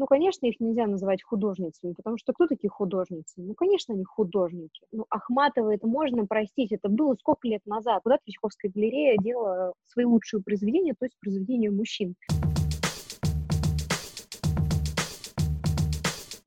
[0.00, 3.34] Ну, конечно, их нельзя называть художницами, потому что кто такие художницы?
[3.36, 4.80] Ну, конечно, они художники.
[4.92, 8.02] Ну, Ахматова это можно простить, это было сколько лет назад.
[8.02, 12.14] Куда Третьяковская галерея делала свои лучшие произведения, то есть произведения мужчин.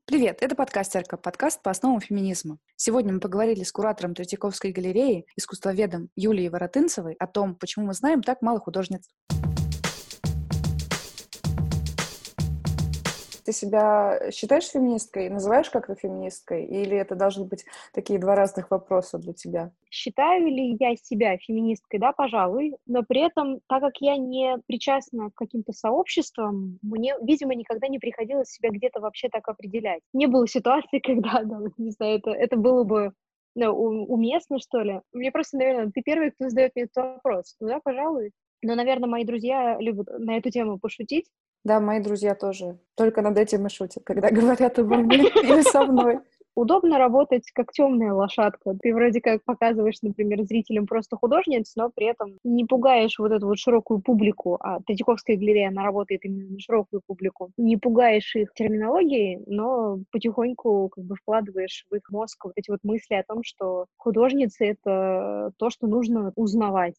[0.04, 2.58] Привет, это подкастерка, подкаст по основам феминизма.
[2.74, 8.20] Сегодня мы поговорили с куратором Третьяковской галереи, искусствоведом Юлией Воротынцевой о том, почему мы знаем
[8.20, 9.08] так мало художниц.
[13.54, 15.30] Себя считаешь феминисткой?
[15.30, 16.66] Называешь как-то феминисткой?
[16.66, 19.70] Или это должны быть такие два разных вопроса для тебя?
[19.90, 22.00] Считаю ли я себя феминисткой?
[22.00, 22.74] Да, пожалуй.
[22.86, 27.98] Но при этом, так как я не причастна к каким-то сообществам, мне, видимо, никогда не
[27.98, 30.02] приходилось себя где-то вообще так определять.
[30.12, 33.12] Не было ситуации, когда, да, не знаю, это, это было бы
[33.54, 35.00] ну, уместно, что ли.
[35.12, 37.54] Мне просто, наверное, ты первый, кто задает мне этот вопрос.
[37.60, 38.32] Ну да, пожалуй.
[38.62, 41.26] Но, наверное, мои друзья любят на эту тему пошутить.
[41.64, 42.78] Да, мои друзья тоже.
[42.94, 46.20] Только над этим и шутят, когда говорят обо мне или со мной.
[46.54, 48.76] Удобно работать как темная лошадка.
[48.80, 53.48] Ты вроде как показываешь, например, зрителям просто художниц, но при этом не пугаешь вот эту
[53.48, 54.56] вот широкую публику.
[54.60, 57.50] А Третьяковская галерея, она работает именно на широкую публику.
[57.56, 62.80] Не пугаешь их терминологией, но потихоньку как бы вкладываешь в их мозг вот эти вот
[62.84, 66.94] мысли о том, что художницы— это то, что нужно узнавать.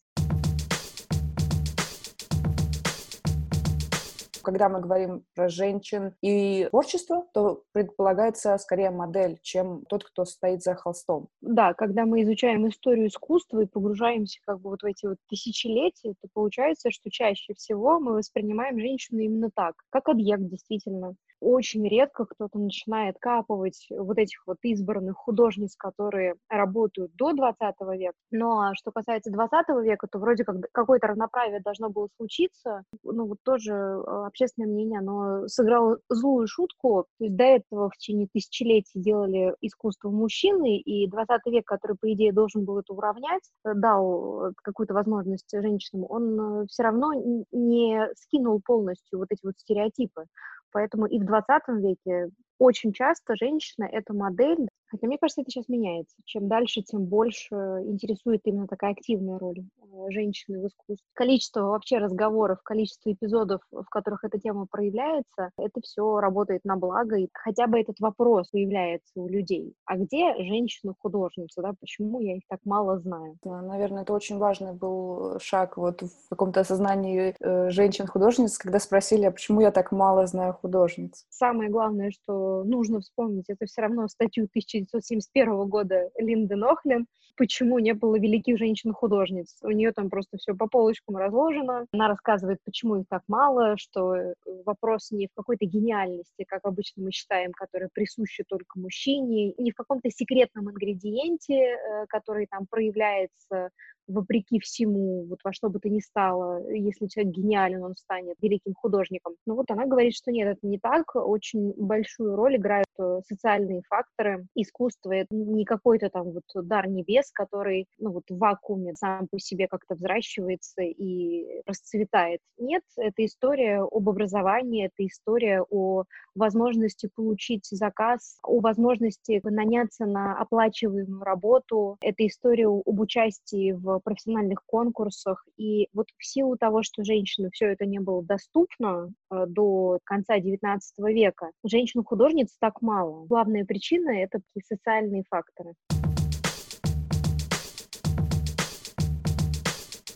[4.46, 10.62] Когда мы говорим про женщин и творчество, то предполагается скорее модель, чем тот, кто стоит
[10.62, 11.26] за холстом.
[11.40, 16.14] Да, когда мы изучаем историю искусства и погружаемся как бы вот в эти вот тысячелетия,
[16.22, 22.24] то получается, что чаще всего мы воспринимаем женщину именно так, как объект действительно очень редко
[22.26, 28.14] кто-то начинает капывать вот этих вот избранных художниц, которые работают до 20 века.
[28.30, 32.82] Но а что касается 20 века, то вроде как какое-то равноправие должно было случиться.
[33.02, 37.06] Ну вот тоже а, общественное мнение, оно сыграло злую шутку.
[37.18, 42.12] То есть до этого в течение тысячелетий делали искусство мужчины, и 20 век, который, по
[42.12, 47.12] идее, должен был это уравнять, э, дал какую-то возможность женщинам, он э, все равно
[47.52, 50.24] не скинул полностью вот эти вот стереотипы.
[50.72, 55.68] Поэтому и в 20 веке очень часто женщина— это модель, хотя мне кажется, это сейчас
[55.68, 56.16] меняется.
[56.24, 61.04] Чем дальше, тем больше интересует именно такая активная роль э, женщины в искусстве.
[61.14, 67.16] Количество вообще разговоров, количество эпизодов, в которых эта тема проявляется, это все работает на благо,
[67.16, 69.74] и хотя бы этот вопрос появляется у людей.
[69.84, 73.36] А где женщина-художница, да, почему я их так мало знаю?
[73.44, 79.30] Наверное, это очень важный был шаг вот в каком-то осознании э, женщин-художниц, когда спросили, а
[79.30, 81.26] почему я так мало знаю художниц?
[81.28, 87.92] Самое главное, что нужно вспомнить, это все равно статью 1971 года Линды Нохлин, почему не
[87.92, 89.58] было великих женщин-художниц.
[89.62, 91.86] У нее там просто все по полочкам разложено.
[91.92, 94.34] Она рассказывает, почему их так мало, что э,
[94.64, 99.74] вопрос не в какой-то гениальности, как обычно мы считаем, которая присуща только мужчине, не в
[99.74, 103.70] каком-то секретном ингредиенте, э, который там проявляется
[104.08, 108.74] вопреки всему, вот во что бы то ни стало, если человек гениален, он станет великим
[108.74, 109.34] художником.
[109.46, 111.14] Но вот она говорит, что нет, это не так.
[111.14, 114.46] Очень большую роль играют э, социальные факторы.
[114.54, 119.38] Искусство— это не какой-то там вот дар небес, который, ну вот в вакууме сам по
[119.38, 122.40] себе как-то взращивается и расцветает.
[122.58, 130.38] Нет, это история об образовании, это история о возможности получить заказ, о возможности наняться на
[130.38, 131.96] оплачиваемую работу.
[132.00, 135.44] Это история об участии в профессиональных конкурсах.
[135.56, 140.38] И вот в силу того, что женщинам все это не было доступно э, до конца
[140.38, 143.26] XIX века, женщин-художниц так мало.
[143.26, 145.74] Главная причина— это социальные факторы.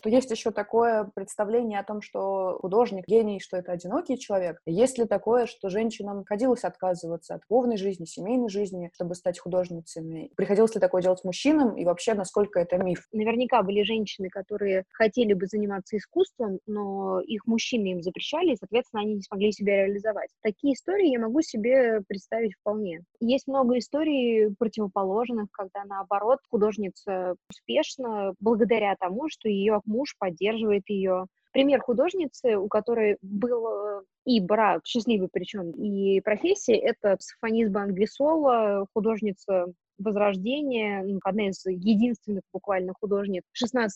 [0.02, 4.60] То есть еще такое представление о том, что художник, гений, что это одинокий человек.
[4.66, 10.30] Есть ли такое, что женщинам приходилось отказываться от любовной жизни, семейной жизни, чтобы стать художницами?
[10.36, 11.76] Приходилось ли такое делать мужчинам?
[11.76, 13.06] И вообще, насколько это миф?
[13.12, 19.02] Наверняка были женщины, которые хотели бы заниматься искусством, но их мужчины им запрещали, и, соответственно,
[19.02, 20.30] они не смогли себя реализовать.
[20.42, 23.02] Такие истории я могу себе представить вполне.
[23.20, 31.26] Есть много историй противоположных, когда, наоборот, художница успешно благодаря тому, что ее муж поддерживает ее.
[31.52, 38.86] Пример художницы, у которой был э, и брак, счастливый причем, и профессия, это психофонист Бангвисола,
[38.94, 39.66] художница
[40.00, 43.88] Возрождения, ну, одна из единственных буквально художниц XVI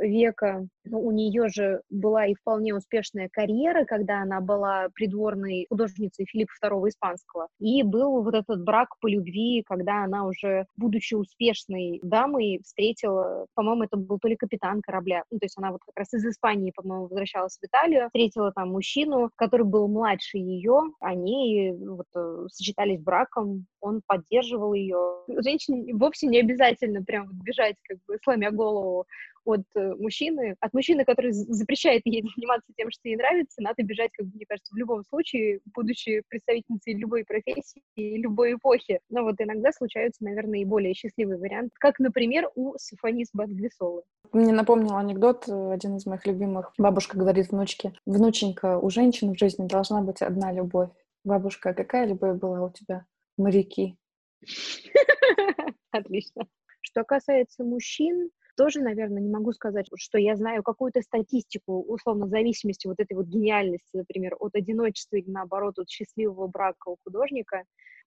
[0.00, 0.66] века.
[0.84, 6.52] Ну, у нее же была и вполне успешная карьера, когда она была придворной художницей Филиппа
[6.62, 7.48] II Испанского.
[7.58, 13.84] И был вот этот брак по любви, когда она уже, будучи успешной дамой, встретила, по-моему,
[13.84, 16.72] это был то ли капитан корабля, ну, то есть она вот как раз из Испании,
[16.74, 23.00] по-моему, возвращалась в Италию, встретила там мужчину, который был младше ее, они вот э, сочетались
[23.00, 24.98] браком, он поддерживал ее.
[25.28, 29.06] Женщине вовсе не обязательно прям бежать, как бы сломя голову
[29.44, 34.10] от э, мужчины, от мужчины, который запрещает ей заниматься тем, что ей нравится, надо бежать,
[34.14, 39.00] как мне кажется, в любом случае, будучи представительницей любой профессии и любой эпохи.
[39.10, 44.02] Но вот иногда случаются, наверное, и более счастливый вариант, как, например, у Сафонис Басглисовой.
[44.32, 46.72] Мне напомнил анекдот, э, один из моих любимых.
[46.78, 50.88] Бабушка говорит внучке, внученька, у женщин в жизни должна быть одна любовь.
[51.22, 53.04] Бабушка, а какая любовь была у тебя?
[53.36, 53.96] Моряки.
[55.90, 56.46] Отлично.
[56.80, 62.86] Что касается мужчин, тоже, наверное, не могу сказать, что я знаю какую-то статистику, условно, зависимости
[62.86, 67.64] вот этой вот гениальности, например, от одиночества или, наоборот, от счастливого брака у художника.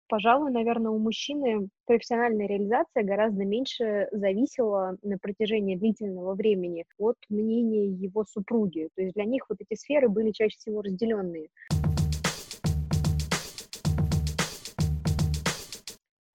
[0.09, 7.88] Пожалуй, наверное, у мужчины профессиональная реализация гораздо меньше зависела на протяжении длительного времени от мнения
[7.88, 8.88] его супруги.
[8.95, 11.50] То есть для них вот эти сферы были чаще всего разделенные.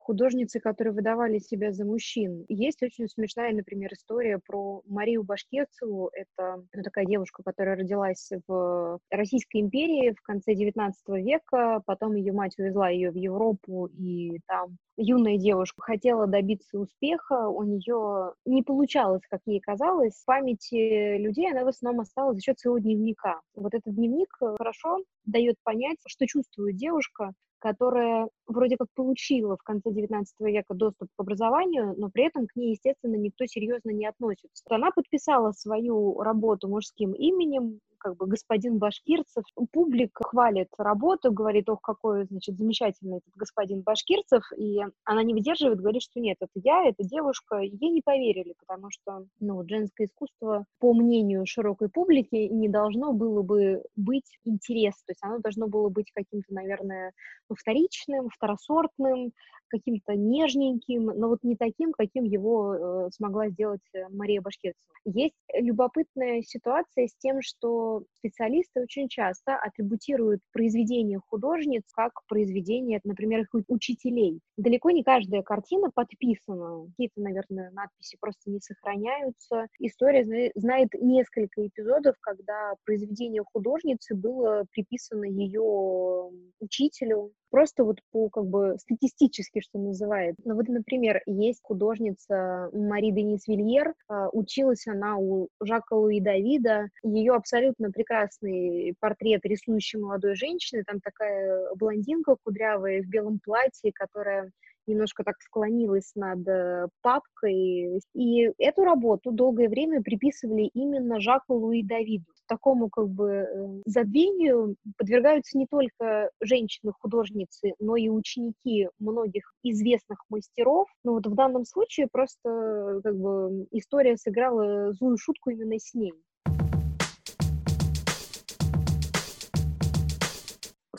[0.03, 2.45] Художницы, которые выдавали себя за мужчин.
[2.49, 6.11] Есть очень смешная, например, история про Марию Башкирцеву.
[6.13, 11.83] Это ну, такая девушка, которая родилась в Российской империи в конце XIX века.
[11.87, 17.63] Потом ее мать увезла ее в Европу, и там юная девушка хотела добиться успеха, у
[17.63, 20.15] нее не получалось, как ей казалось.
[20.15, 23.41] В памяти людей она в основном осталась за счет своего дневника.
[23.55, 27.33] Вот этот дневник хорошо дает понять, что чувствует девушка,
[27.63, 32.57] которая вроде как получила в конце XIX века доступ к образованию, но при этом к
[32.57, 34.65] ней, естественно, никто серьезно не относится.
[34.69, 39.45] Она подписала свою работу мужским именем, как бы господин Башкирцев.
[39.71, 45.81] Публика хвалит работу, говорит, ох, какой, значит, замечательный этот господин Башкирцев, и она не выдерживает,
[45.81, 47.59] говорит, что нет, это я, это девушка.
[47.59, 53.43] Ей не поверили, потому что, ну, женское искусство, по мнению широкой публики, не должно было
[53.43, 57.13] бы быть интерес, то есть оно должно было быть каким-то, наверное,
[57.49, 59.33] ну, вторичным, второсортным,
[59.69, 64.93] каким-то нежненьким, но вот не таким, каким его э, смогла сделать Мария Башкирцева.
[65.05, 73.41] Есть любопытная ситуация с тем, что специалисты очень часто атрибутируют произведения художниц как произведения, например,
[73.41, 74.41] их учителей.
[74.57, 76.87] Далеко не каждая картина подписана.
[76.89, 79.67] Какие-то, наверное, надписи просто не сохраняются.
[79.79, 86.31] История знает несколько эпизодов, когда произведение художницы было приписано ее
[86.61, 90.35] учителю, просто вот по как бы статистически, что называет.
[90.45, 96.89] Ну вот, например, есть художница Мари Денис Вильер, а, училась она у Жака Луи Давида,
[97.05, 104.51] ее абсолютно прекрасный портрет рисующей молодой женщины, там такая блондинка кудрявая в белом платье, которая
[104.87, 108.01] немножко так склонилась над э, папкой.
[108.15, 114.77] И эту работу долгое время приписывали именно Жаку Луи Давиду такому как бы э, забвению
[114.99, 120.89] подвергаются не только женщины-художницы, но и ученики многих известных мастеров.
[121.03, 126.13] Но вот в данном случае просто как бы история сыграла злую шутку именно с ней.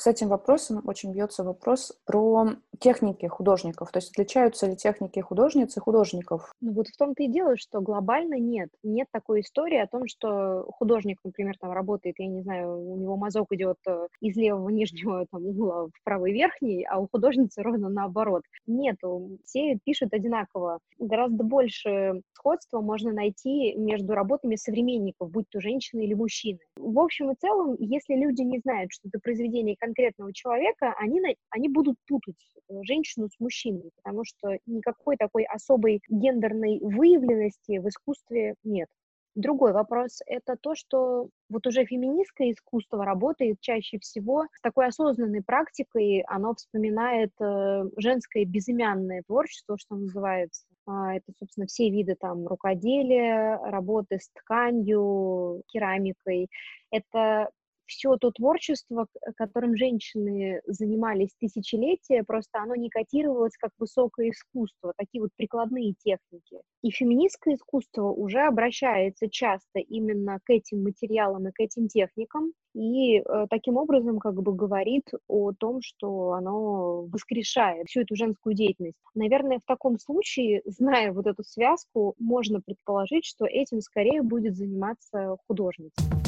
[0.03, 3.89] С этим вопросом очень бьется вопрос про техники художников.
[3.89, 6.51] То есть отличаются ли техники художниц и художников?
[6.59, 8.67] Ну вот в том-то и дело, что глобально нет.
[8.83, 13.15] Нет такой истории о том, что художник, например, там работает, я не знаю, у него
[13.15, 17.87] мазок идет э, из левого нижнего там, угла в правый верхний, а у художницы ровно
[17.87, 18.43] наоборот.
[18.67, 19.37] Нету.
[19.45, 20.79] Все пишут одинаково.
[20.99, 26.59] Гораздо больше сходства можно найти между работами современников, будь то женщины или мужчины.
[26.75, 31.69] В общем и целом, если люди не знают, что это произведение конкретного человека, они, они
[31.69, 32.35] будут путать
[32.69, 38.89] э, женщину с мужчиной, потому что никакой такой особой гендерной выявленности в искусстве нет.
[39.35, 45.41] Другой вопрос— это то, что вот уже феминистское искусство работает чаще всего с такой осознанной
[45.41, 50.65] практикой, оно вспоминает э, женское безымянное творчество, что называется.
[50.85, 56.49] А, это, собственно, все виды там рукоделия, работы с тканью, керамикой.
[56.91, 57.49] Это
[57.85, 65.21] все то творчество, которым женщины занимались тысячелетия, просто оно не котировалось как высокое искусство, такие
[65.21, 66.61] вот прикладные техники.
[66.81, 73.19] И феминистское искусство уже обращается часто именно к этим материалам и к этим техникам, и
[73.19, 78.97] э, таким образом как бы говорит о том, что оно воскрешает всю эту женскую деятельность.
[79.13, 85.37] Наверное, в таком случае, зная вот эту связку, можно предположить, что этим скорее будет заниматься
[85.47, 86.22] художница.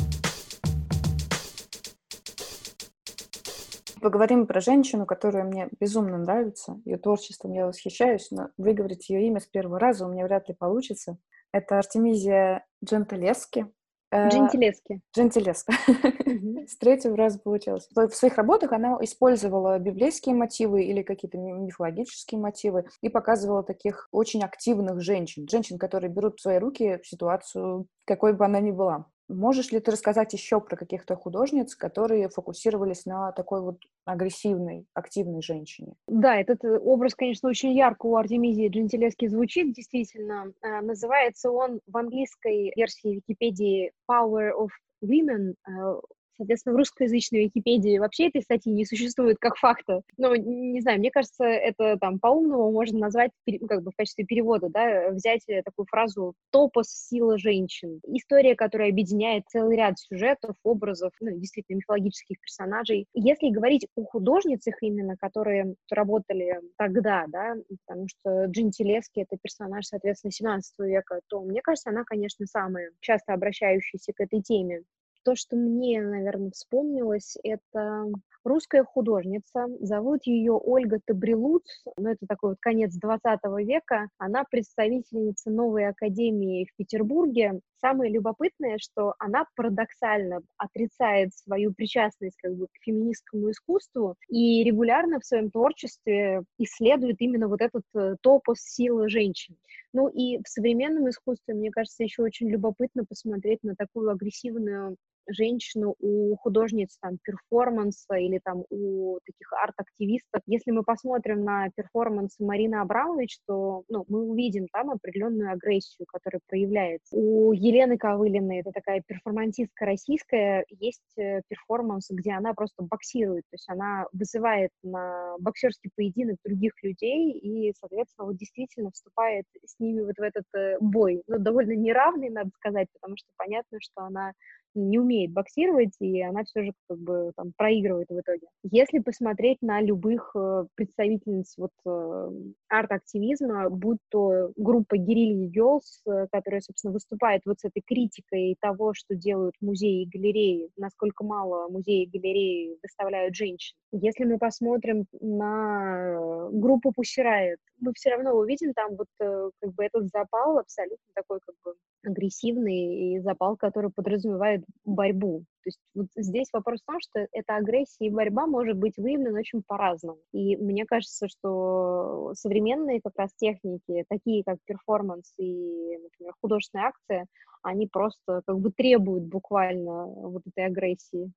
[4.05, 6.79] Поговорим про женщину, которая мне безумно нравится.
[6.85, 10.53] Ее творчеством я восхищаюсь, но выговорить ее имя с первого раза у меня вряд ли
[10.53, 11.17] получится.
[11.51, 13.65] Это Артемизия Джентелески.
[14.11, 15.01] Э, Джентилески.
[15.11, 15.73] Джентилеска.
[16.67, 17.89] С третьего раза получилось.
[17.95, 24.43] В своих работах она использовала библейские мотивы или какие-то мифологические мотивы и показывала таких очень
[24.43, 25.47] активных женщин.
[25.49, 29.07] Женщин, которые берут в свои руки ситуацию, какой бы она ни была.
[29.27, 35.41] Можешь ли ты рассказать еще про каких-то художниц, которые фокусировались на такой вот агрессивной, активной
[35.41, 35.93] женщине?
[36.07, 40.53] Да, этот э, образ, конечно, очень ярко у Артемизии Джентилески звучит, действительно.
[40.61, 44.69] Э, называется он в английской версии Википедии Power of
[45.03, 45.99] Women, э,
[46.37, 50.01] Соответственно, в русскоязычной Википедии вообще этой статьи не существует как факта.
[50.17, 54.25] Но, не знаю, мне кажется, это там по-умному можно назвать ну, как бы в качестве
[54.25, 57.99] перевода, да, взять э, такую фразу «топос сила женщин».
[58.07, 63.05] История, которая объединяет целый ряд сюжетов, образов, ну, действительно, мифологических персонажей.
[63.13, 70.31] Если говорить о художницах именно, которые работали тогда, да, потому что Джентилески— это персонаж, соответственно,
[70.31, 74.83] 17 века, то, мне кажется, она, конечно, самая часто обращающаяся к этой теме.
[75.25, 78.05] То, что мне, наверное, вспомнилось, это
[78.43, 79.65] русская художница.
[79.79, 81.63] Зовут ее Ольга Табрилуц,
[81.97, 84.07] но это такой вот конец 20 века.
[84.19, 87.59] Она представительница новой академии в Петербурге.
[87.81, 95.19] Самое любопытное, что она парадоксально отрицает свою причастность как бы, к феминистскому искусству и регулярно
[95.19, 99.57] в своем творчестве исследует именно вот этот э, топос силы женщин.
[99.91, 105.95] Ну и в современном искусстве, мне кажется, еще очень любопытно посмотреть на такую агрессивную женщину
[105.99, 110.41] у художниц там перформанса или там у таких арт-активистов.
[110.45, 116.41] Если мы посмотрим на перформанс Марины Абрамович, то ну, мы увидим там определенную агрессию, которая
[116.47, 117.15] проявляется.
[117.15, 123.55] У Елены Ковылиной, это такая перформантистка российская, есть э, перформанс, где она просто боксирует, то
[123.55, 130.01] есть она вызывает на боксерский поединок других людей и, соответственно, вот действительно вступает с ними
[130.01, 131.23] вот в этот э, бой.
[131.27, 134.31] Ну, довольно неравный, надо сказать, потому что понятно, что она
[134.75, 138.47] не умеет боксировать, и она все же как бы там проигрывает в итоге.
[138.63, 142.29] Если посмотреть на любых э, представительниц вот э,
[142.69, 148.93] арт-активизма, будь то группа Guerrilla Girls, э, которая, собственно, выступает вот с этой критикой того,
[148.93, 153.75] что делают музеи и галереи, насколько мало музеи и галереи выставляют женщин.
[153.91, 160.09] Если мы посмотрим на группу Riot, мы все равно увидим там вот как бы этот
[160.09, 165.45] запал абсолютно такой как бы агрессивный и запал, который подразумевает борьбу.
[165.63, 169.39] То есть вот здесь вопрос в том, что эта агрессия и борьба может быть выявлена
[169.39, 170.19] очень по-разному.
[170.31, 177.25] И мне кажется, что современные как раз техники, такие как перформанс и, например, художественная акция,
[177.63, 181.31] они просто как бы требуют буквально вот этой агрессии.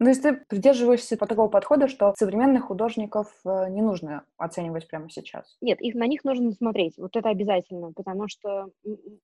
[0.00, 5.10] Ну, то есть ты придерживаешься такого подхода, что современных художников э, не нужно оценивать прямо
[5.10, 5.58] сейчас?
[5.60, 8.70] Нет, их, на них нужно смотреть, вот это обязательно, потому что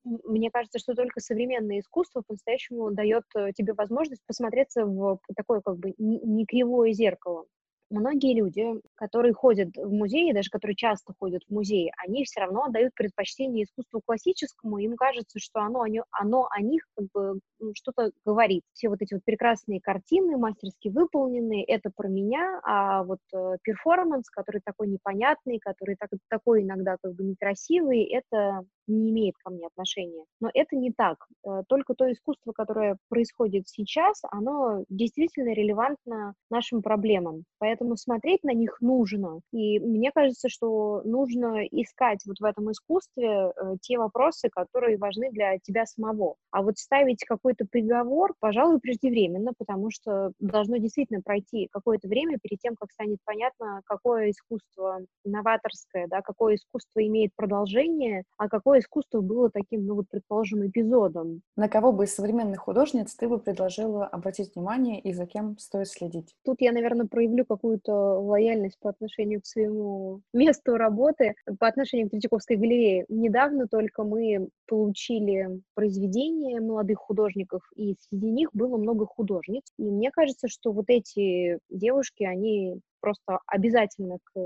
[0.04, 5.78] мне кажется, что только современное искусство по-настоящему дает э, тебе возможность посмотреться в такое как
[5.78, 7.46] бы не кривое зеркало
[7.90, 8.64] многие люди,
[8.94, 13.64] которые ходят в музеи, даже которые часто ходят в музеи, они все равно отдают предпочтение
[13.64, 18.62] искусству классическому, им кажется, что оно, оно, оно о них как бы ну, что-то говорит.
[18.72, 24.28] Все вот эти вот прекрасные картины, мастерски выполненные, это про меня, а вот э, перформанс,
[24.30, 29.66] который такой непонятный, который так, такой иногда как бы некрасивый, это не имеет ко мне
[29.66, 30.24] отношения.
[30.40, 31.18] Но это не так.
[31.46, 37.44] Э, только то искусство, которое происходит сейчас, оно действительно релевантно нашим проблемам.
[37.58, 39.40] Поэтому смотреть на них нужно.
[39.52, 45.30] И мне кажется, что нужно искать вот в этом искусстве э, те вопросы, которые важны
[45.30, 46.36] для тебя самого.
[46.50, 52.60] А вот ставить какой-то приговор, пожалуй, преждевременно, потому что должно действительно пройти какое-то время перед
[52.60, 59.20] тем, как станет понятно, какое искусство новаторское, да, какое искусство имеет продолжение, а какое искусство
[59.20, 61.42] было таким, ну вот, предположим, эпизодом.
[61.56, 65.88] На кого бы из современных художниц ты бы предложила обратить внимание и за кем стоит
[65.88, 66.34] следить?
[66.44, 72.08] Тут я, наверное, проявлю какую какую-то лояльность по отношению к своему месту работы, по отношению
[72.08, 73.04] к Третьяковской галерее.
[73.08, 79.64] Недавно только мы получили произведения молодых художников, и среди них было много художниц.
[79.78, 84.40] И мне кажется, что вот эти девушки, они просто обязательно к э,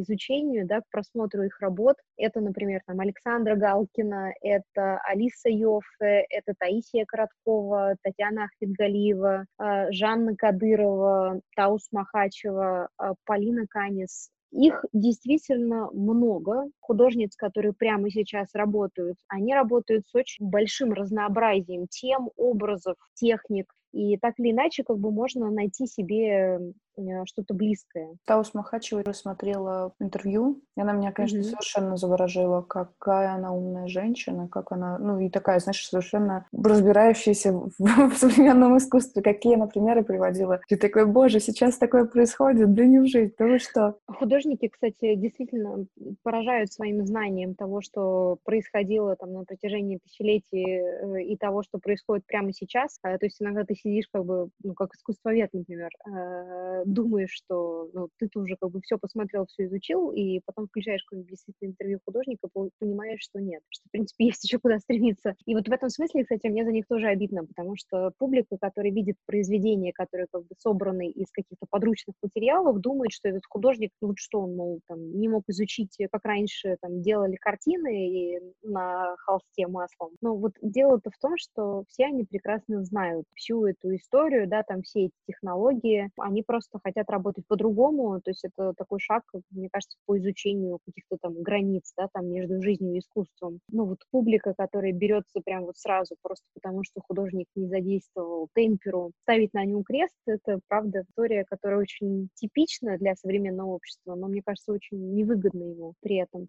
[0.00, 1.96] изучению, да, к просмотру их работ.
[2.16, 10.36] Это, например, там Александра Галкина, это Алиса Йоффе, это Таисия Короткова, Татьяна Ахмедгалиева, э, Жанна
[10.36, 16.66] Кадырова, Таус Махачева, э, Полина Канис, их действительно много.
[16.80, 23.72] Художниц, которые прямо сейчас работают, они работают с очень большим разнообразием тем, образов, техник.
[23.92, 26.58] И так или иначе, как бы можно найти себе
[27.26, 28.16] что-то близкое.
[28.26, 31.50] Таус Махачева я смотрела интервью, и она меня, конечно, mm-hmm.
[31.50, 37.72] совершенно заворожила, какая она умная женщина, как она, ну и такая, знаешь, совершенно разбирающаяся в,
[37.78, 40.60] в современном искусстве, какие она примеры приводила.
[40.68, 43.96] Ты такой, боже, сейчас такое происходит, да не в жизнь, да вы что?
[44.06, 45.86] Художники, кстати, действительно
[46.22, 52.26] поражают своим знанием того, что происходило там на протяжении тысячелетий э, и того, что происходит
[52.26, 52.98] прямо сейчас.
[53.02, 57.88] А, то есть иногда ты сидишь как бы, ну, как искусствовед, например, э, думаешь, что
[57.92, 62.00] ну, ты-то уже как бы все посмотрел, все изучил, и потом включаешь какое-нибудь действительно интервью
[62.04, 62.48] художника,
[62.78, 65.34] понимаешь, что нет, что, в принципе, есть еще куда стремиться.
[65.46, 68.92] И вот в этом смысле, кстати, мне за них тоже обидно, потому что публика, которая
[68.92, 74.08] видит произведения, которые как бы собраны из каких-то подручных материалов, думает, что этот художник, ну
[74.08, 79.16] вот что он, мол, там, не мог изучить, как раньше там делали картины и на
[79.18, 80.10] холсте маслом.
[80.20, 84.82] Но вот дело-то в том, что все они прекрасно знают всю эту историю, да, там
[84.82, 89.68] все эти технологии, они просто просто хотят работать по-другому, то есть это такой шаг, мне
[89.70, 93.60] кажется, по изучению каких-то там границ, да, там между жизнью и искусством.
[93.68, 99.12] Ну вот публика, которая берется прям вот сразу, просто потому что художник не задействовал темперу,
[99.22, 104.42] ставить на нем крест, это, правда, история, которая очень типична для современного общества, но, мне
[104.44, 106.46] кажется, очень невыгодна ему при этом.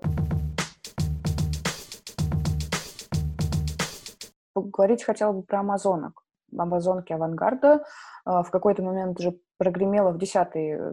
[4.53, 6.23] Поговорить хотела бы про амазонок
[6.57, 7.83] амазонки авангарда.
[8.25, 10.47] А, в какой-то момент уже прогремела в 10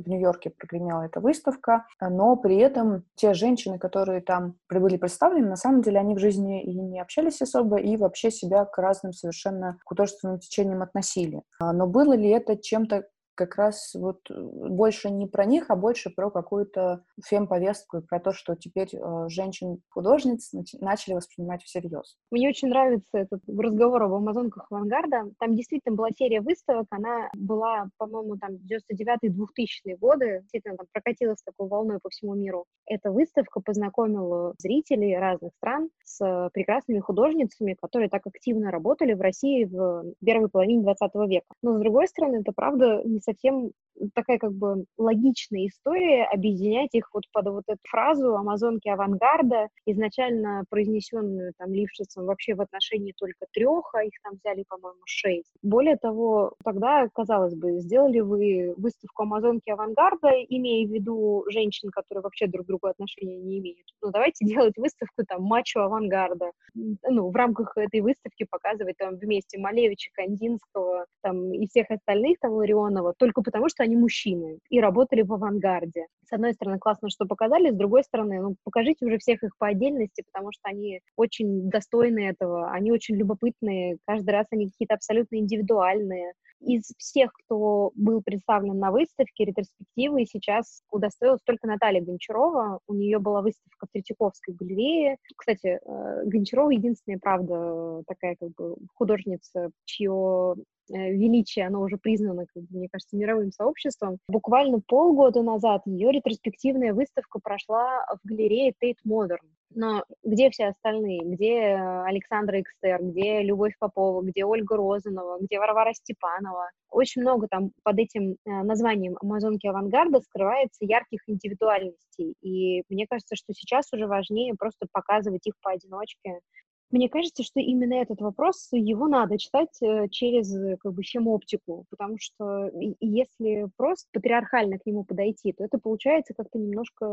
[0.05, 5.57] в Нью-Йорке прогремела эта выставка, но при этом те женщины, которые там были представлены, на
[5.57, 9.79] самом деле они в жизни и не общались особо, и вообще себя к разным совершенно
[9.85, 11.43] художественным течениям относили.
[11.59, 13.07] А, но было ли это чем-то
[13.41, 18.21] как раз вот э, больше не про них, а больше про какую-то фем-повестку и про
[18.21, 22.19] то, что теперь э, женщин-художниц начали воспринимать всерьез.
[22.31, 25.31] Мне очень нравится этот разговор об амазонках авангарда.
[25.39, 31.67] Там действительно была серия выставок, она была, по-моему, там 99-2000 годы, действительно там прокатилась такой
[31.69, 32.67] волной по всему миру.
[32.85, 39.65] Эта выставка познакомила зрителей разных стран с прекрасными художницами, которые так активно работали в России
[39.65, 41.47] в первой половине 20 века.
[41.63, 43.73] Но, с другой стороны, это правда не совсем совсем
[44.15, 50.65] такая как бы логичная история объединять их вот под вот эту фразу «Амазонки авангарда», изначально
[50.71, 55.53] произнесенную там Лившицем вообще в отношении только трех, а их там взяли, по-моему, шесть.
[55.63, 62.23] Более того, тогда, казалось бы, сделали вы выставку «Амазонки авангарда», имея в виду женщин, которые
[62.23, 63.87] вообще друг к другу отношения не имеют.
[64.03, 66.53] Ну, давайте делать выставку там «Мачо авангарда».
[66.75, 72.53] Ну, в рамках этой выставки показывать там вместе Малевича, Кандинского там и всех остальных, там,
[72.53, 76.07] Ларионова, только потому, что они мужчины и работали в авангарде.
[76.25, 79.67] С одной стороны, классно, что показали, с другой стороны, ну, покажите уже всех их по
[79.69, 85.37] отдельности, потому что они очень достойны этого, они очень любопытные, каждый раз они какие-то абсолютно
[85.37, 86.33] индивидуальные.
[86.61, 92.81] Из всех, кто был представлен на выставке ретроспективы, сейчас удостоилась только Наталья Гончарова.
[92.87, 95.17] У нее была выставка в Третьяковской галерее.
[95.37, 100.57] Кстати, э, Гончарова единственная, правда, такая как бы художница, чье
[100.93, 104.19] Э, величие, оно уже признано, как бы, мне кажется, мировым сообществом.
[104.29, 109.47] Буквально полгода назад ее ретроспективная выставка прошла в галерее Tate Modern.
[109.73, 111.21] Но где все остальные?
[111.25, 116.71] Где Александра Экстер, где Любовь Попова, где Ольга Розанова, где Варвара Степанова?
[116.91, 122.35] Очень много там под этим э, названием «Амазонки авангарда» скрывается ярких индивидуальностей.
[122.43, 126.41] И мне кажется, что сейчас уже важнее просто показывать их поодиночке,
[126.91, 131.85] мне кажется, что именно этот вопрос, его надо читать э, через э, как бы оптику,
[131.91, 137.05] потому что если просто патриархально к нему подойти, то это получается как-то немножко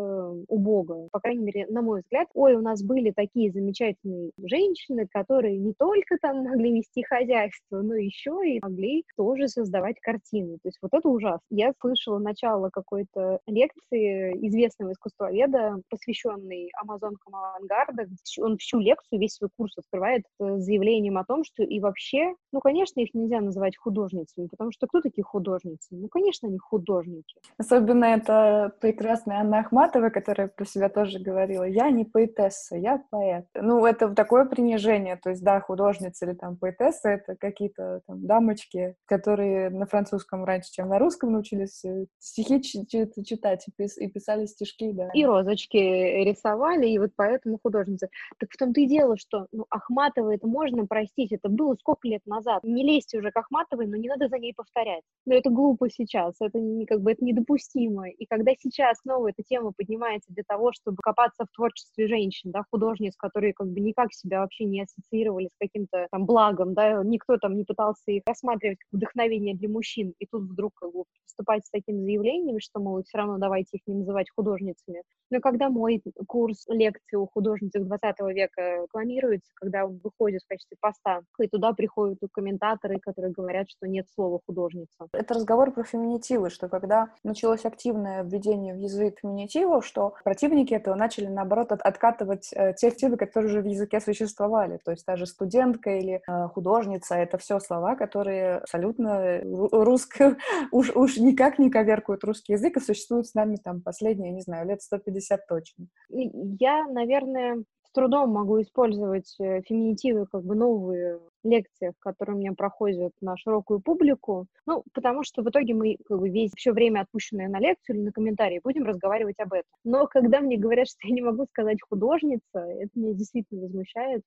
[0.47, 1.09] убого.
[1.11, 5.73] По крайней мере, на мой взгляд, ой, у нас были такие замечательные женщины, которые не
[5.73, 10.57] только там могли вести хозяйство, но еще и могли тоже создавать картины.
[10.63, 11.45] То есть вот это ужасно.
[11.49, 18.07] Я слышала начало какой-то лекции известного искусствоведа, посвященной амазонкам авангарда.
[18.39, 22.33] Он всю лекцию, весь свой курс курс открывает с заявлением о том, что и вообще,
[22.51, 25.87] ну, конечно, их нельзя называть художницами, потому что кто такие художницы?
[25.91, 27.35] Ну, конечно, они художники.
[27.57, 33.45] Особенно это прекрасная Анна Ахматова, которая про себя тоже говорила, я не поэтесса, я поэт.
[33.55, 38.95] Ну, это такое принижение, то есть, да, художница или там поэтесса, это какие-то там дамочки,
[39.05, 43.65] которые на французском раньше, чем на русском научились э, стихи читать
[43.97, 45.09] и писали стишки, да.
[45.13, 48.09] И розочки рисовали, и вот поэтому художницы.
[48.39, 52.21] Так в том-то и дело, что ну, Ахматова это можно простить, это было сколько лет
[52.27, 52.63] назад.
[52.63, 55.01] Не лезьте уже к Ахматовой, но не надо за ней повторять.
[55.25, 58.07] Но это глупо сейчас, это не, как бы это недопустимо.
[58.07, 62.63] И когда сейчас снова эта тема поднимается для того, чтобы копаться в творчестве женщин, да,
[62.69, 67.37] художниц, которые как бы никак себя вообще не ассоциировали с каким-то там благом, да, никто
[67.37, 71.65] там не пытался их рассматривать как вдохновение для мужчин, и тут вдруг как бы выступать
[71.65, 75.01] с таким заявлением, что, мол, все равно давайте их не называть художницами.
[75.31, 80.77] Но когда мой курс лекции у художниц 20 века рекламируется, когда он выходит в качестве
[80.79, 85.07] поста, и туда приходят комментаторы, которые говорят, что нет слова художница.
[85.13, 90.95] Это разговор про феминитивы, что когда началось активное введение в язык феминитивов, что противники этого
[90.95, 94.79] начали, наоборот, от откатывать э, те активы, которые уже в языке существовали.
[94.83, 100.37] То есть та же студентка или э, художница— это все слова, которые абсолютно русские,
[100.71, 104.67] уж, уж никак не коверкуют русский язык и существуют с нами там последние, не знаю,
[104.67, 105.85] лет 150 точно.
[106.09, 107.63] Я, наверное,
[107.97, 113.79] трудом могу использовать э, феминитивы как бы новые лекциях, которые у меня проходят на широкую
[113.79, 117.95] публику, ну, потому что в итоге мы как бы весь все время отпущенное на лекцию
[117.95, 119.71] или на комментарии будем разговаривать об этом.
[119.83, 124.21] Но когда мне говорят, что я не могу сказать художница, это меня действительно возмущает.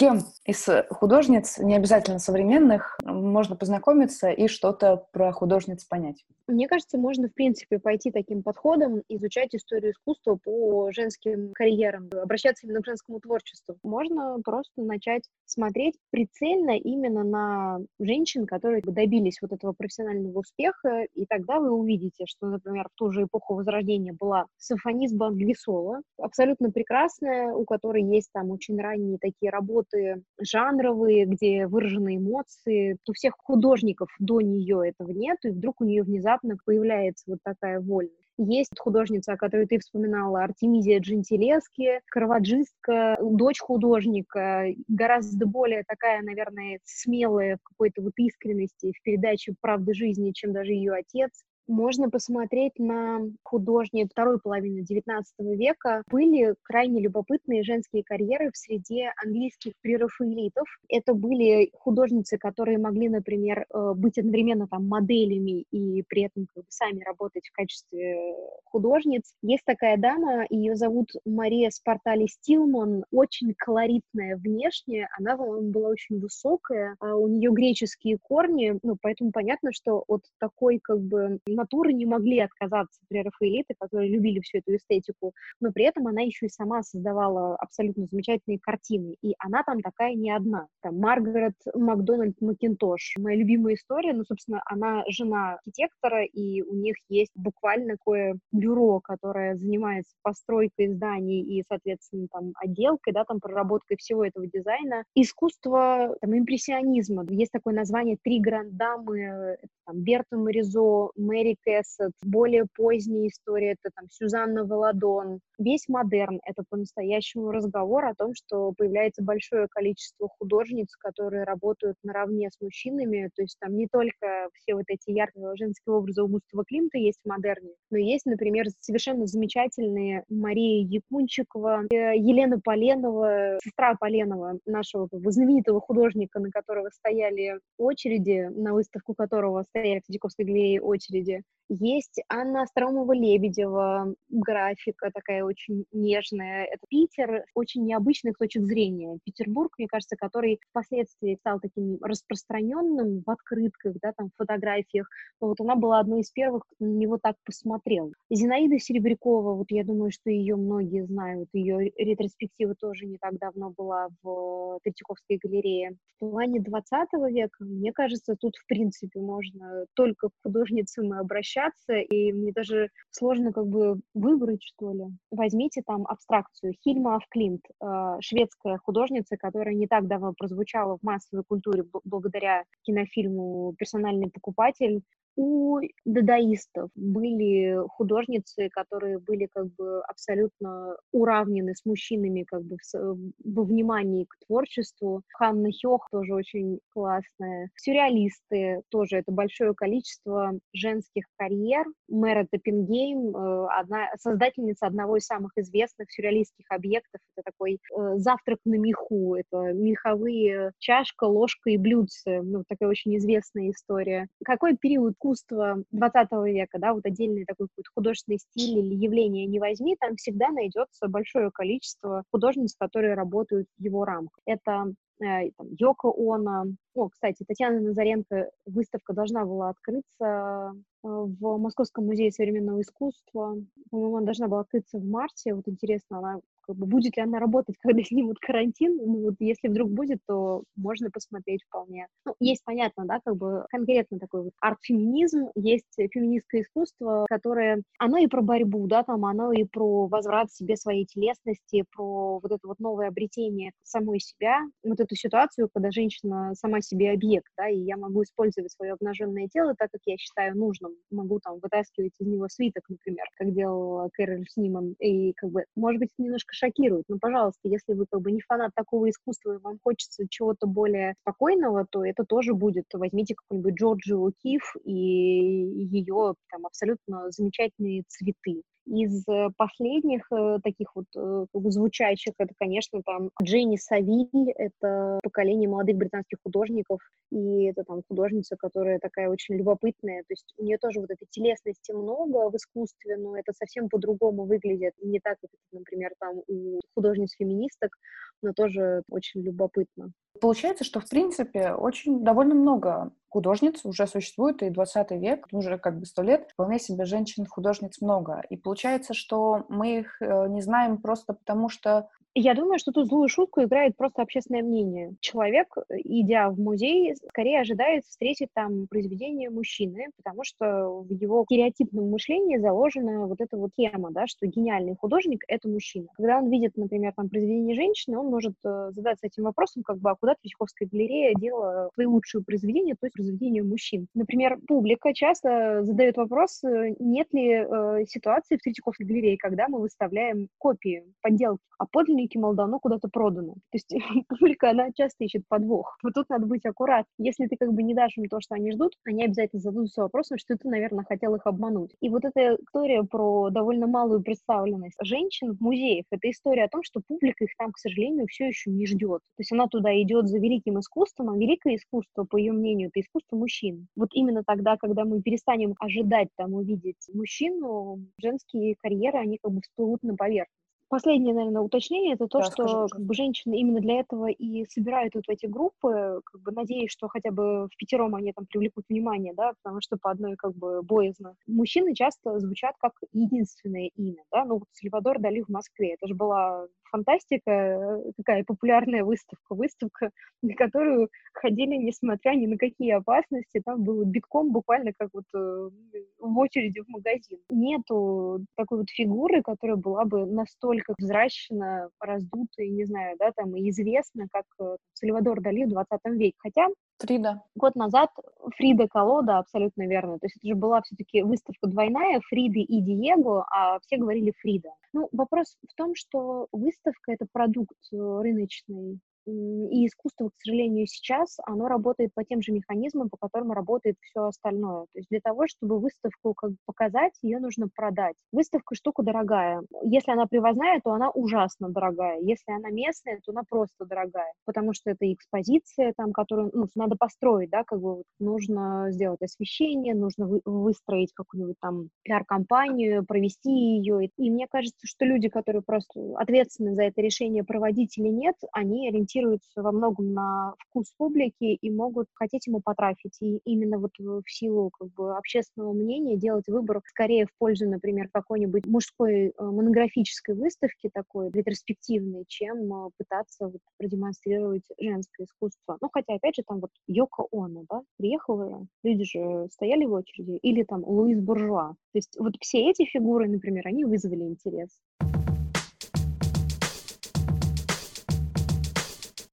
[0.00, 6.24] Кем из художниц, не обязательно современных, можно познакомиться и что-то про художниц понять?
[6.46, 12.66] Мне кажется, можно, в принципе, пойти таким подходом, изучать историю искусства по женским карьерам, обращаться
[12.66, 13.76] именно к женскому творчеству.
[13.84, 21.26] Можно просто начать смотреть прицельно именно на женщин, которые добились вот этого профессионального успеха, и
[21.26, 27.52] тогда вы увидите, что, например, в ту же эпоху Возрождения была симфонистка Ангвисола, абсолютно прекрасная,
[27.52, 32.96] у которой есть там очень ранние такие работы, работы жанровые, где выражены эмоции.
[33.08, 37.80] У всех художников до нее этого нет, и вдруг у нее внезапно появляется вот такая
[37.80, 38.14] вольность.
[38.38, 46.80] Есть художница, о которой ты вспоминала, Артемизия Джентилески, караваджистка, дочь художника, гораздо более такая, наверное,
[46.84, 51.30] смелая в какой-то вот искренности в передаче правды жизни, чем даже ее отец
[51.70, 55.22] можно посмотреть на художниц второй половины XIX
[55.56, 56.02] века.
[56.10, 60.66] Были крайне любопытные женские карьеры в среде английских прерафаэлитов.
[60.88, 66.64] Это были художницы, которые могли, например, э, быть одновременно там моделями и при этом как
[66.64, 69.32] бы, сами работать в качестве художниц.
[69.42, 76.96] Есть такая дама, ее зовут Мария Спартали Стилман, очень колоритная внешне, она была очень высокая,
[77.00, 82.06] а у нее греческие корни, ну, поэтому понятно, что от такой как бы натуры не
[82.06, 86.82] могли отказаться прерафаэлиты, которые любили всю эту эстетику, но при этом она еще и сама
[86.82, 90.66] создавала абсолютно замечательные картины, и она там такая не одна.
[90.82, 96.96] Там Маргарет Макдональд Макинтош, моя любимая история, ну, собственно, она жена архитектора, и у них
[97.08, 103.96] есть буквально такое бюро, которое занимается постройкой зданий и, соответственно, там, отделкой, да, там, проработкой
[103.98, 105.04] всего этого дизайна.
[105.14, 107.24] Искусство, там, импрессионизма.
[107.28, 114.08] Есть такое название «Три грандамы», там, Берта Моризо, Мэри Кэссет, более поздняя история, это там
[114.10, 115.40] Сюзанна Володон.
[115.58, 122.50] Весь модерн— это по-настоящему разговор о том, что появляется большое количество художниц, которые работают наравне
[122.50, 126.98] с мужчинами, то есть там не только все вот эти яркие женские образы Густава Климта
[126.98, 134.58] есть в модерне, но есть, например, совершенно замечательные Мария Якунчикова, э, Елена Поленова, сестра Поленова,
[134.66, 141.29] нашего знаменитого художника, на которого стояли очереди, на выставку которого стояли в Третьяковской галерее очереди.
[141.72, 146.64] Есть Анна Остромова-Лебедева, графика такая очень нежная.
[146.64, 149.20] Это Питер очень необычных точек зрения.
[149.24, 155.06] Петербург, мне кажется, который впоследствии стал таким распространенным в открытках, да, там, в фотографиях.
[155.40, 158.12] Но вот она была одной из первых, кто на него так посмотрел.
[158.30, 161.48] Зинаида Серебрякова, вот я думаю, что ее многие знают.
[161.52, 165.92] Ее ретроспектива тоже не так давно была в Третьяковской галерее.
[166.16, 171.94] В плане 20 века, мне кажется, тут, в принципе, можно только к художницам и обращаться,
[171.94, 175.04] и мне даже сложно как бы выбрать, что ли.
[175.30, 176.74] Возьмите там абстракцию.
[176.82, 183.74] Хильма Афклинт, э, шведская художница, которая не так давно прозвучала в массовой культуре благодаря кинофильму
[183.78, 185.02] «Персональный покупатель»,
[185.40, 193.62] у дадаистов были художницы, которые были как бы абсолютно уравнены с мужчинами как бы во
[193.62, 195.22] внимании к творчеству.
[195.32, 197.70] Ханна Хёх тоже очень классная.
[197.76, 201.86] Сюрреалисты тоже это большое количество женских карьер.
[202.08, 207.22] Мэра Топпингейм, э, одна, создательница одного из самых известных сюрреалистских объектов.
[207.34, 209.36] Это такой э, завтрак на меху.
[209.36, 212.42] Это меховые чашка, ложка и блюдце.
[212.42, 214.28] Ну, такая очень известная история.
[214.44, 219.58] Какой период искусства 20 века, да, вот отдельный такой какой-то художественный стиль или явление не
[219.60, 224.38] возьми, там всегда найдется большое количество художниц, которые работают в его рамках.
[224.46, 226.66] Это там, Йоко Оно.
[226.94, 233.56] О, кстати, Татьяна Назаренко выставка должна была открыться э, в Московском музее современного искусства.
[233.90, 235.54] По-моему, она должна была открыться в марте.
[235.54, 238.96] Вот интересно, она как бы, будет ли она работать, когда снимут карантин.
[238.96, 242.06] Ну, вот если вдруг будет, то можно посмотреть вполне.
[242.24, 248.18] Ну, есть, понятно, да, как бы конкретно такой вот арт-феминизм, есть феминистское искусство, которое, оно
[248.18, 252.66] и про борьбу, да, там, оно и про возврат себе своей телесности, про вот это
[252.66, 257.78] вот новое обретение самой себя, вот эту ситуацию, когда женщина сама себе объект, да, и
[257.78, 260.92] я могу использовать свое обнаженное тело так, как я считаю нужным.
[261.10, 266.00] Могу там вытаскивать из него свиток, например, как делала Кэрол Сниман, и как бы, может
[266.00, 267.04] быть, немножко шокирует.
[267.08, 271.14] Но, пожалуйста, если вы как бы не фанат такого искусства и вам хочется чего-то более
[271.22, 272.86] спокойного, то это тоже будет.
[272.92, 278.62] Возьмите какой-нибудь Джорджию Киф и ее там абсолютно замечательные цветы.
[278.90, 285.68] Из э, последних э, таких вот э, звучащих, это, конечно, там Дженни Савиль, это поколение
[285.68, 286.98] молодых британских художников,
[287.30, 291.28] и это там художница, которая такая очень любопытная, то есть у нее тоже вот этой
[291.30, 296.80] телесности много в искусстве, но это совсем по-другому выглядит, не так, как, например, там у
[296.96, 297.96] художниц-феминисток,
[298.42, 300.12] но тоже очень любопытно.
[300.40, 305.98] Получается, что, в принципе, очень довольно много художниц уже существует, и 20 век, уже как
[305.98, 308.42] бы сто лет, вполне себе женщин-художниц много.
[308.48, 313.08] И получается, что мы их э, не знаем просто потому, что я думаю, что тут
[313.08, 315.14] злую шутку играет просто общественное мнение.
[315.20, 321.44] Человек, э, идя в музей, скорее ожидает встретить там произведение мужчины, потому что в его
[321.44, 326.06] стереотипном мышлении заложена вот эта вот тема, да, что гениальный художник— это мужчина.
[326.14, 330.10] Когда он видит, например, там произведение женщины, он может э, задаться этим вопросом, как бы,
[330.10, 334.06] а куда Третьяковская галерея делала свои лучшие произведения, то есть произведения мужчин.
[334.14, 339.80] Например, публика часто задает вопрос, э, нет ли э, ситуации в Третьяковской галерее, когда мы
[339.80, 343.54] выставляем копии, подделки, а подлинные публике, мол, давно куда-то продано.
[343.70, 343.90] То есть
[344.28, 345.96] публика, она часто ищет подвох.
[346.02, 347.06] Вот тут надо быть аккурат.
[347.18, 350.38] Если ты как бы не дашь им то, что они ждут, они обязательно зададутся вопросом,
[350.38, 351.94] что ты, наверное, хотел их обмануть.
[352.00, 356.82] И вот эта история про довольно малую представленность женщин в музеях, это история о том,
[356.82, 359.20] что публика их там, к сожалению, все еще не ждет.
[359.36, 363.00] То есть она туда идет за великим искусством, а великое искусство, по ее мнению, это
[363.00, 363.88] искусство мужчин.
[363.96, 369.60] Вот именно тогда, когда мы перестанем ожидать там увидеть мужчину, женские карьеры, они как бы
[369.62, 370.59] всплывут на поверхность.
[370.90, 375.14] Последнее, наверное, уточнение это то, да, что как бы, женщины именно для этого и собирают
[375.14, 379.32] вот эти группы, как бы надеясь, что хотя бы в пятером они там привлекут внимание,
[379.32, 381.36] да, потому что по одной как бы боязно.
[381.46, 386.14] Мужчины часто звучат как единственное имя, да, ну вот Сальвадор Дали в Москве, это же
[386.16, 390.10] была фантастика, такая популярная выставка, выставка,
[390.42, 395.70] на которую ходили, несмотря ни на какие опасности, там было битком буквально как вот э,
[396.18, 397.38] в очереди в магазин.
[397.48, 403.56] Нету такой вот фигуры, которая была бы настолько взращена, раздута, и не знаю, да, там,
[403.56, 406.36] и известна, как э, Сальвадор Дали в 20 веке.
[406.38, 407.42] Хотя Фрида.
[407.54, 408.10] Год назад
[408.56, 410.18] Фрида Колода, абсолютно верно.
[410.18, 414.70] То есть это же была все-таки выставка двойная, Фриды и Диего, а все говорили Фрида.
[414.92, 421.36] Ну, вопрос в том, что выставка— это продукт э, рыночный, и искусство, к сожалению, сейчас,
[421.44, 424.86] оно работает по тем же механизмам, по которым работает все остальное.
[424.92, 428.16] То есть для того, чтобы выставку как бы показать, ее нужно продать.
[428.32, 429.62] Выставка штука дорогая.
[429.82, 432.20] Если она привозная, то она ужасно дорогая.
[432.20, 434.32] Если она местная, то она просто дорогая.
[434.44, 439.94] Потому что это экспозиция, там, которую ну, надо построить, да, как бы нужно сделать освещение,
[439.94, 444.06] нужно вы, выстроить какую-нибудь там пиар-компанию, провести ее.
[444.16, 448.88] И мне кажется, что люди, которые просто ответственны за это решение, проводить или нет, они
[448.88, 453.16] ориентируются ориентируются во многом на вкус публики и могут хотеть ему потрафить.
[453.20, 458.08] И именно вот в силу как бы, общественного мнения делать выбор скорее в пользу, например,
[458.12, 465.78] какой-нибудь мужской э, монографической выставки такой, ретроспективной, чем э, пытаться вот, продемонстрировать женское искусство.
[465.80, 470.38] Ну, хотя, опять же, там вот Йоко Оно, да, приехала, люди же стояли в очереди,
[470.42, 471.74] или там Луис Буржуа.
[471.92, 474.70] То есть вот все эти фигуры, например, они вызвали интерес.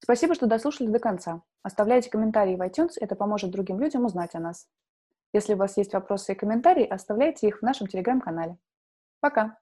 [0.08, 1.42] Спасибо, что дослушали до конца.
[1.62, 4.66] Оставляйте комментарии в iTunes, это поможет другим людям узнать о нас.
[5.34, 8.56] Если у вас есть вопросы и комментарии, оставляйте их в нашем телеграм-канале.
[9.20, 9.58] Пока!